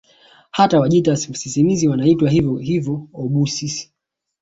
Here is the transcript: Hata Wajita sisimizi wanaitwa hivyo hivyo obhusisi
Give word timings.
Hata 0.51 0.79
Wajita 0.79 1.15
sisimizi 1.15 1.87
wanaitwa 1.87 2.29
hivyo 2.29 2.57
hivyo 2.57 3.07
obhusisi 3.13 3.91